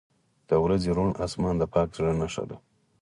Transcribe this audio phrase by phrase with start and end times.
[0.49, 2.57] •د ورځې روڼ آسمان د پاک زړه نښه ده.